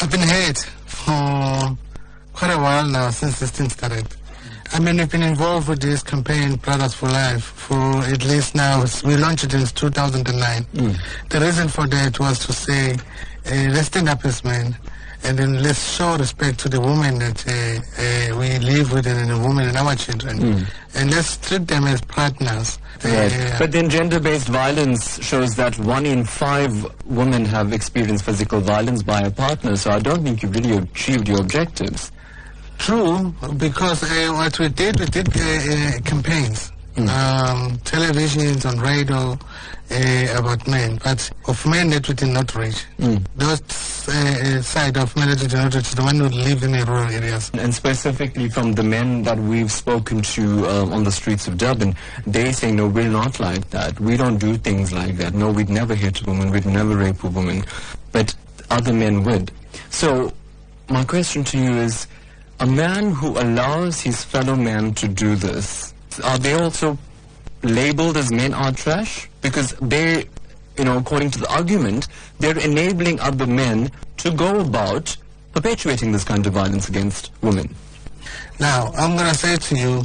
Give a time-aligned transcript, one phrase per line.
[0.00, 1.76] I've been hurt for
[2.32, 4.06] quite a while now since this thing started.
[4.72, 7.74] I mean, we've been involved with this campaign, Brothers for Life, for
[8.04, 10.62] at least now, we launched it in 2009.
[10.64, 10.92] Hmm.
[11.30, 12.96] The reason for that was to say,
[13.50, 14.76] uh, let's stand up as men,
[15.24, 17.52] and then let's show respect to the women that uh,
[18.32, 20.66] uh, we live with and the women and our children.
[20.94, 22.78] And let's treat them as partners.
[23.04, 23.32] Right.
[23.32, 26.72] Uh, But then gender-based violence shows that one in five
[27.06, 29.76] women have experienced physical violence by a partner.
[29.76, 32.10] So I don't think you've really achieved your objectives.
[32.78, 36.70] True, because uh, what we did, we did uh, uh, campaigns,
[37.02, 39.38] um, televisions, on radio,
[39.90, 42.84] uh, about men, but of men that we did not reach.
[43.36, 43.60] Those
[44.08, 46.72] uh, uh, side of men that we did not reach, the one who live in
[46.72, 47.50] the rural areas.
[47.54, 51.94] And specifically from the men that we've spoken to um, on the streets of Durban,
[52.26, 53.98] they say, no, we're not like that.
[54.00, 55.34] We don't do things like that.
[55.34, 56.50] No, we'd never hit a woman.
[56.50, 57.64] We'd never rape a woman.
[58.12, 58.34] But
[58.70, 59.52] other men would.
[59.90, 60.32] So
[60.88, 62.06] my question to you is,
[62.60, 66.98] a man who allows his fellow man to do this, are they also
[67.62, 69.28] labeled as men are trash?
[69.42, 70.26] Because they,
[70.76, 75.16] you know, according to the argument, they're enabling other men to go about
[75.52, 77.74] perpetuating this kind of violence against women.
[78.60, 80.04] Now, I'm going to say to you,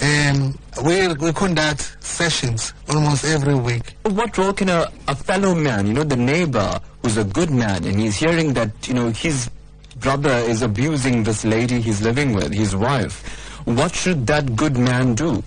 [0.00, 3.94] um, we, we conduct sessions almost every week.
[4.02, 7.84] What role can a, a fellow man, you know, the neighbor who's a good man
[7.84, 9.50] and he's hearing that, you know, his
[9.96, 13.22] brother is abusing this lady he's living with, his wife,
[13.64, 15.42] what should that good man do?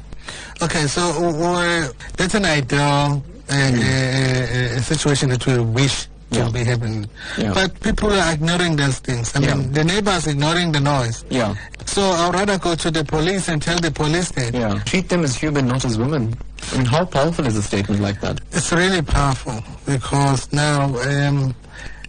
[0.62, 6.64] Okay, so uh, that's an ideal uh, uh, uh, situation that we wish to be
[6.64, 7.08] happening.
[7.38, 7.54] Yeah.
[7.54, 9.34] But people are ignoring those things.
[9.36, 11.24] I mean, the neighbors ignoring the noise.
[11.30, 14.54] Yeah, So I'd rather go to the police and tell the police that.
[14.54, 14.82] yeah.
[14.86, 16.36] Treat them as human, not as women.
[16.74, 18.42] I mean, how powerful is a statement like that?
[18.52, 21.56] It's really powerful because now um,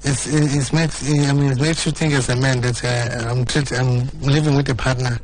[0.03, 3.31] it's, it- it's makes I mean it makes you think as a man that uh,
[3.31, 5.19] I'm treat, I'm living with a partner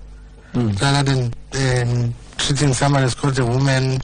[0.55, 1.33] rather than
[1.89, 3.99] um, treating someone as called a woman